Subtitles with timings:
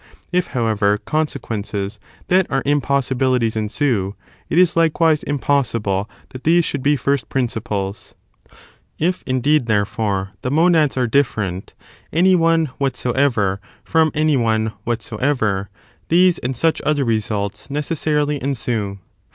[0.31, 4.15] If, however, consequences that are impossibilities ensue,
[4.49, 8.15] it is likewise impossible that these should be first principles.
[8.97, 11.35] If, indeed, therefore, the monads are dif g.
[11.35, 11.73] These, then, ferent,
[12.11, 15.69] any one whatsoever fi om any one what "®*«*®^" soever,
[16.07, 18.71] these and such other results necessarily the mona^ ensue.
[18.95, 18.99] inoomparaWe.